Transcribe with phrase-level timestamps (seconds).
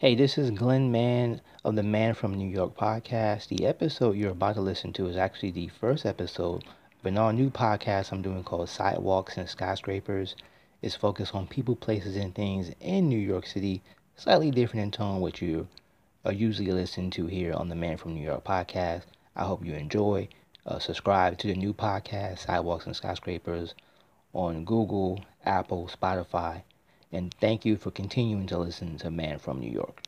[0.00, 3.48] Hey, this is Glenn Mann of the Man from New York podcast.
[3.48, 6.64] The episode you're about to listen to is actually the first episode
[6.98, 10.36] of an all new podcast I'm doing called Sidewalks and Skyscrapers.
[10.80, 13.82] It's focused on people, places, and things in New York City,
[14.16, 15.68] slightly different in tone what you
[16.24, 19.02] are usually listening to here on the Man from New York podcast.
[19.36, 20.30] I hope you enjoy.
[20.64, 23.74] Uh, subscribe to the new podcast, Sidewalks and Skyscrapers,
[24.32, 26.62] on Google, Apple, Spotify
[27.12, 30.02] and thank you for continuing to listen to Man from New York.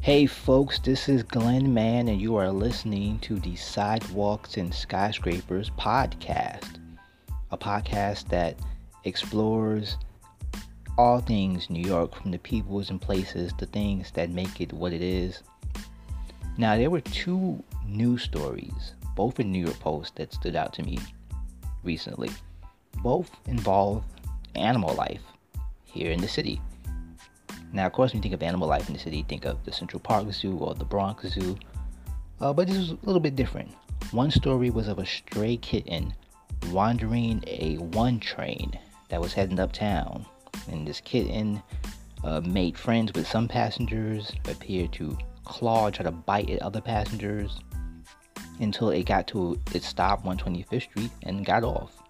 [0.00, 5.68] Hey folks, this is Glenn Mann, and you are listening to the Sidewalks and Skyscrapers
[5.70, 6.78] podcast,
[7.50, 8.56] a podcast that
[9.04, 9.98] explores
[10.96, 14.94] all things New York from the peoples and places, the things that make it what
[14.94, 15.42] it is.
[16.56, 20.82] Now, there were two news stories, both in New York Post, that stood out to
[20.82, 20.98] me
[21.82, 22.30] recently.
[23.02, 24.04] Both involve
[24.54, 25.22] animal life
[25.84, 26.60] here in the city.
[27.72, 29.72] Now, of course, when you think of animal life in the city, think of the
[29.72, 31.56] Central Park Zoo or the Bronx Zoo.
[32.40, 33.70] Uh, but this was a little bit different.
[34.10, 36.14] One story was of a stray kitten
[36.70, 38.78] wandering a one train
[39.08, 40.24] that was heading uptown.
[40.70, 41.62] And this kitten
[42.24, 47.58] uh, made friends with some passengers, appeared to claw, try to bite at other passengers,
[48.60, 52.02] until it got to its stop 125th Street and got off.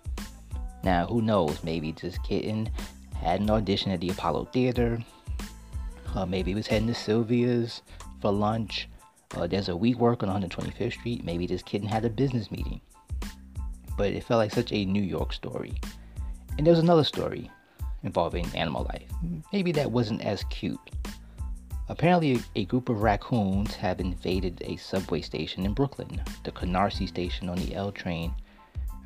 [0.82, 1.62] Now, who knows?
[1.64, 2.70] Maybe this kitten
[3.20, 4.98] had an audition at the Apollo Theater.
[6.14, 7.82] Uh, maybe he was heading to Sylvia's
[8.20, 8.88] for lunch.
[9.36, 11.24] Uh, there's a WeWork on 125th Street.
[11.24, 12.80] Maybe this kitten had a business meeting.
[13.96, 15.74] But it felt like such a New York story.
[16.56, 17.50] And there was another story
[18.04, 19.10] involving animal life.
[19.52, 20.78] Maybe that wasn't as cute.
[21.90, 26.22] Apparently, a group of raccoons have invaded a subway station in Brooklyn.
[26.44, 28.34] The Canarsie station on the L train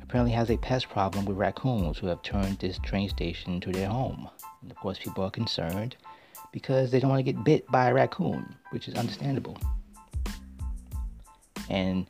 [0.01, 3.87] apparently has a pest problem with raccoons who have turned this train station into their
[3.87, 4.29] home.
[4.61, 5.95] And of course, people are concerned
[6.51, 9.57] because they don't want to get bit by a raccoon, which is understandable.
[11.69, 12.05] And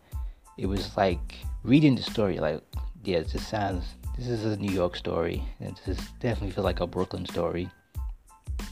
[0.57, 2.62] it was like reading the story, like,
[3.03, 3.85] yeah, this sounds,
[4.17, 5.44] this is a New York story.
[5.59, 7.69] And this is definitely feels like a Brooklyn story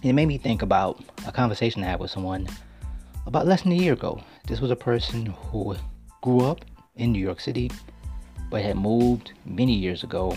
[0.03, 2.47] it made me think about a conversation I had with someone
[3.27, 4.21] about less than a year ago.
[4.47, 5.75] This was a person who
[6.21, 7.69] grew up in New York City,
[8.49, 10.35] but had moved many years ago,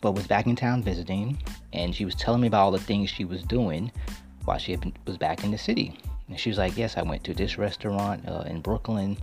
[0.00, 3.10] but was back in town visiting, and she was telling me about all the things
[3.10, 3.92] she was doing
[4.44, 5.98] while she been, was back in the city.
[6.28, 9.16] And she was like, "Yes, I went to this restaurant uh, in Brooklyn,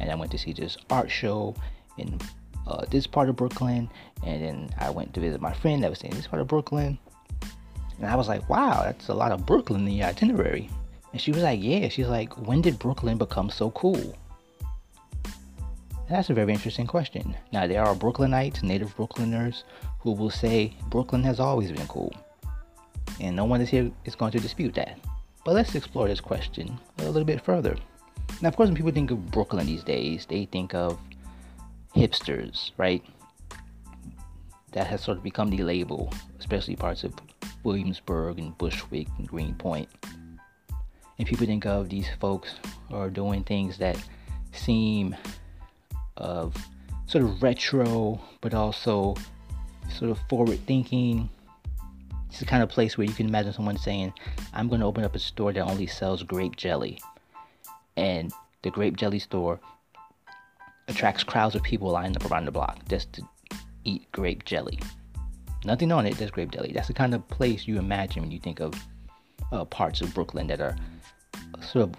[0.00, 1.54] and I went to see this art show
[1.98, 2.18] in
[2.66, 3.90] uh, this part of Brooklyn,
[4.24, 6.98] and then I went to visit my friend that was in this part of Brooklyn."
[7.98, 10.68] And I was like, wow, that's a lot of Brooklyn in the itinerary.
[11.12, 11.88] And she was like, yeah.
[11.88, 14.16] She's like, when did Brooklyn become so cool?
[15.24, 17.36] And that's a very interesting question.
[17.52, 19.64] Now, there are Brooklynites, native Brooklyners,
[20.00, 22.14] who will say Brooklyn has always been cool.
[23.18, 24.98] And no one is here is going to dispute that.
[25.44, 27.76] But let's explore this question a little bit further.
[28.42, 30.98] Now, of course, when people think of Brooklyn these days, they think of
[31.94, 33.02] hipsters, right?
[34.72, 37.14] That has sort of become the label, especially parts of
[37.66, 39.88] Williamsburg and Bushwick and Greenpoint.
[41.18, 42.54] And people think of these folks
[42.92, 43.98] are doing things that
[44.52, 45.16] seem
[46.16, 46.56] of
[47.06, 49.16] sort of retro, but also
[49.90, 51.28] sort of forward thinking.
[52.28, 54.12] It's the kind of place where you can imagine someone saying,
[54.52, 57.00] I'm going to open up a store that only sells grape jelly.
[57.96, 58.32] And
[58.62, 59.58] the grape jelly store
[60.86, 63.22] attracts crowds of people lined up around the block just to
[63.84, 64.78] eat grape jelly.
[65.66, 66.70] Nothing on it, That's grape Deli.
[66.72, 68.72] That's the kind of place you imagine when you think of
[69.50, 70.76] uh, parts of Brooklyn that are
[71.60, 71.94] sort of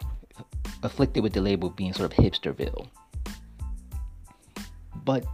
[0.83, 2.87] afflicted with the label being sort of hipsterville.
[5.03, 5.25] But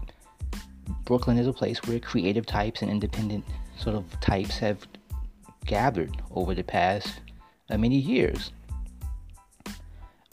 [1.06, 3.46] Brooklyn is a place where creative types and independent
[3.78, 4.80] sort of types have
[5.68, 7.22] gathered over the past
[7.70, 8.52] uh, many years.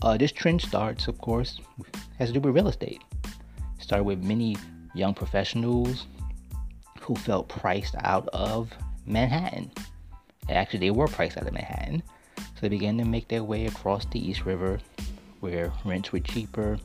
[0.01, 1.61] Uh, this trend starts, of course,
[2.19, 3.03] has to do with real estate.
[3.79, 4.57] Started with many
[4.95, 6.07] young professionals
[7.01, 8.71] who felt priced out of
[9.07, 9.71] Manhattan.
[10.49, 12.03] Actually, they were priced out of Manhattan.
[12.37, 14.79] So they began to make their way across the East River
[15.41, 16.79] where rents were cheaper.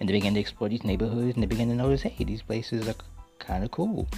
[0.00, 2.88] And they began to explore these neighborhoods and they began to notice hey, these places
[2.88, 2.94] are
[3.38, 4.08] kind of cool.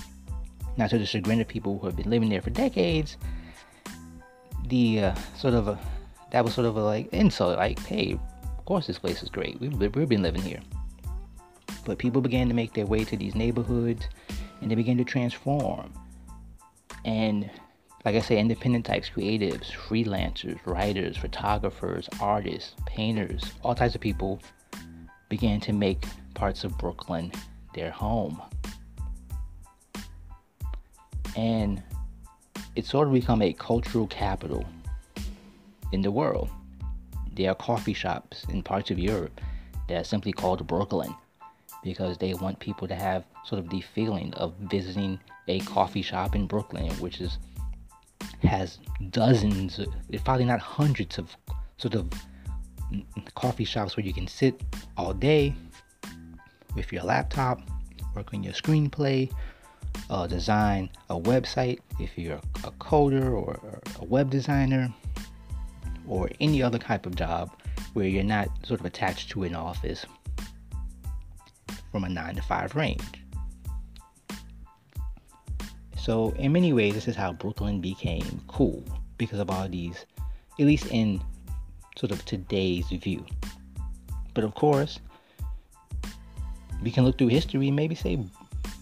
[0.77, 3.17] Now, to the chagrin of people who have been living there for decades,
[4.67, 5.79] the uh, sort of a,
[6.31, 9.61] that was sort of a like insult like, hey, of course this place is great.
[9.61, 10.61] We've, we've been living here.
[11.85, 14.09] But people began to make their way to these neighborhoods
[14.65, 15.93] and they begin to transform.
[17.05, 17.51] And
[18.07, 24.41] like I say, independent types, creatives, freelancers, writers, photographers, artists, painters, all types of people
[25.29, 27.31] began to make parts of Brooklyn
[27.75, 28.41] their home.
[31.37, 31.83] And
[32.75, 34.65] it sort of become a cultural capital
[35.93, 36.49] in the world.
[37.35, 39.43] There are coffee shops in parts of Europe
[39.89, 41.15] that are simply called Brooklyn
[41.85, 46.35] because they want people to have sort of the feeling of visiting a coffee shop
[46.35, 47.39] in Brooklyn, which is
[48.43, 48.79] has
[49.11, 49.79] dozens,
[50.11, 51.37] if probably not hundreds of
[51.77, 52.11] sort of
[53.35, 54.61] coffee shops where you can sit
[54.97, 55.55] all day
[56.75, 57.61] with your laptop,
[58.15, 59.31] work on your screenplay,
[60.11, 64.93] uh, design a website if you're a coder or a web designer,
[66.07, 67.51] or any other type of job
[67.95, 70.05] where you're not sort of attached to an office
[71.95, 73.25] from a 9 to 5 range.
[75.97, 78.83] So, in many ways, this is how Brooklyn became cool
[79.17, 80.05] because of all these,
[80.59, 81.23] at least in
[81.97, 83.25] sort of today's view.
[84.35, 84.99] But of course,
[86.83, 88.19] we can look through history and maybe say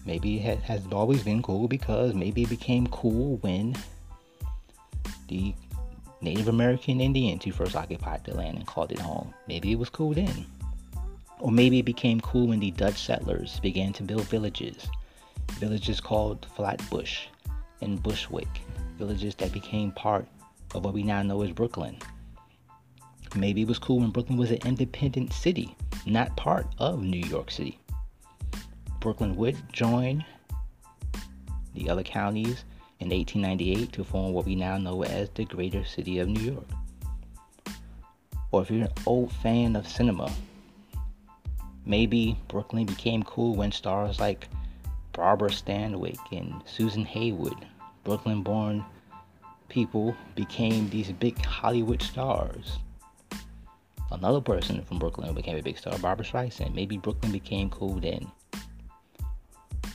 [0.07, 3.75] maybe it has always been cool because maybe it became cool when
[5.27, 5.53] the
[6.19, 9.31] Native American Indians who first occupied the land and called it home.
[9.47, 10.47] Maybe it was cool then.
[11.43, 14.87] Or maybe it became cool when the Dutch settlers began to build villages.
[15.59, 17.25] Villages called Flatbush
[17.81, 18.47] and Bushwick.
[18.97, 20.25] Villages that became part
[20.73, 21.97] of what we now know as Brooklyn.
[23.35, 25.75] Maybe it was cool when Brooklyn was an independent city,
[26.05, 27.77] not part of New York City.
[29.01, 30.23] Brooklyn would join
[31.73, 32.63] the other counties
[33.01, 36.69] in 1898 to form what we now know as the Greater City of New York.
[38.53, 40.31] Or if you're an old fan of cinema,
[41.85, 44.47] maybe Brooklyn became cool when stars like
[45.11, 47.65] Barbara Stanwyck and Susan Hayward,
[48.03, 48.83] Brooklyn born
[49.69, 52.79] people, became these big Hollywood stars
[54.13, 56.73] another person from Brooklyn became a big star, Barbra Streisand.
[56.73, 58.31] Maybe Brooklyn became cool then.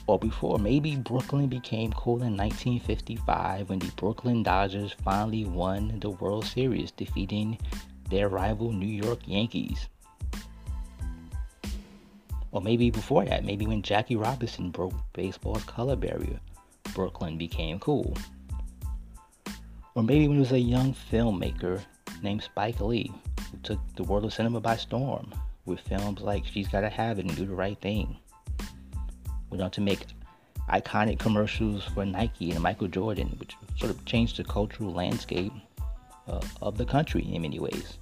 [0.07, 6.09] Or before, maybe Brooklyn became cool in 1955 when the Brooklyn Dodgers finally won the
[6.09, 7.59] World Series, defeating
[8.09, 9.87] their rival New York Yankees.
[12.51, 16.39] Or maybe before that, maybe when Jackie Robinson broke baseball's color barrier,
[16.95, 18.17] Brooklyn became cool.
[19.95, 21.81] Or maybe when he was a young filmmaker
[22.23, 23.11] named Spike Lee
[23.51, 25.33] who took the world of cinema by storm
[25.65, 28.17] with films like She's Gotta Have It and Do the Right Thing.
[29.49, 30.05] Went on to make
[30.69, 35.53] iconic commercials for Nike and Michael Jordan, which sort of changed the cultural landscape
[36.27, 37.97] uh, of the country in many ways.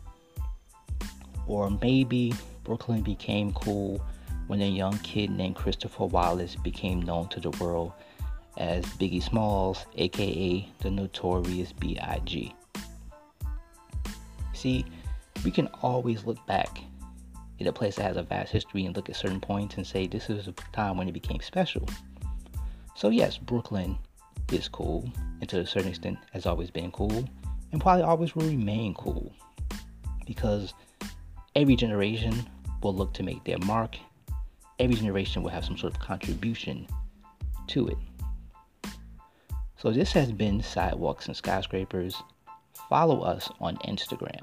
[1.47, 2.33] Or maybe
[2.63, 4.01] Brooklyn became cool
[4.47, 7.93] when a young kid named Christopher Wallace became known to the world
[8.57, 12.53] as Biggie Smalls, aka the notorious B.I.G.
[14.53, 14.85] See,
[15.45, 16.79] we can always look back
[17.59, 20.07] at a place that has a vast history and look at certain points and say
[20.07, 21.87] this is a time when it became special.
[22.95, 23.97] So yes, Brooklyn
[24.51, 25.09] is cool,
[25.39, 27.27] and to a certain extent has always been cool,
[27.71, 29.31] and probably always will remain cool.
[30.25, 30.73] Because
[31.55, 32.49] every generation
[32.81, 33.97] will look to make their mark.
[34.79, 36.87] Every generation will have some sort of contribution
[37.67, 37.97] to it.
[39.77, 42.15] So this has been Sidewalks and Skyscrapers.
[42.89, 44.41] Follow us on Instagram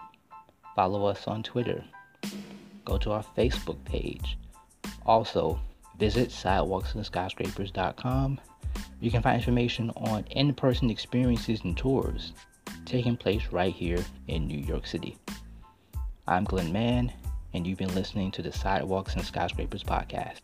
[0.74, 1.84] Follow us on Twitter.
[2.84, 4.36] Go to our Facebook page.
[5.06, 5.60] Also,
[5.98, 8.40] visit sidewalksandskyscrapers.com.
[9.00, 12.32] You can find information on in person experiences and tours
[12.84, 15.16] taking place right here in New York City.
[16.26, 17.12] I'm Glenn Mann,
[17.54, 20.40] and you've been listening to the Sidewalks and Skyscrapers podcast.